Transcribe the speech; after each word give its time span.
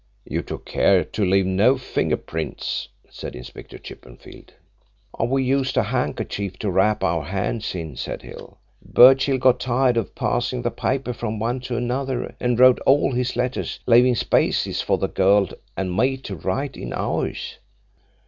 "You 0.25 0.41
took 0.41 0.65
care 0.65 1.03
to 1.03 1.23
leave 1.23 1.45
no 1.45 1.77
finger 1.77 2.17
prints," 2.17 2.87
said 3.11 3.35
Inspector 3.35 3.77
Chippenfield. 3.77 4.51
"We 5.23 5.43
used 5.43 5.77
a 5.77 5.83
handkerchief 5.83 6.57
to 6.57 6.71
wrap 6.71 7.03
our 7.03 7.21
hands 7.21 7.75
in," 7.75 7.95
said 7.95 8.23
Hill. 8.23 8.57
"Birchill 8.83 9.37
got 9.37 9.59
tired 9.59 9.97
of 9.97 10.15
passing 10.15 10.63
the 10.63 10.71
paper 10.71 11.13
from 11.13 11.37
one 11.37 11.59
to 11.59 11.77
another 11.77 12.33
and 12.39 12.59
wrote 12.59 12.79
all 12.79 13.11
his 13.11 13.35
letters, 13.35 13.77
leaving 13.85 14.15
spaces 14.15 14.81
for 14.81 14.97
the 14.97 15.07
girl 15.07 15.49
and 15.77 15.95
me 15.95 16.17
to 16.17 16.35
write 16.35 16.75
in 16.77 16.93
ours. 16.93 17.59